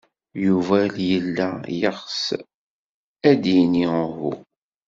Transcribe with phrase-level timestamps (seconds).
[0.45, 0.77] Yuba
[1.09, 1.49] yella
[1.79, 2.21] yeɣs
[3.29, 4.31] ad d-yini uhu.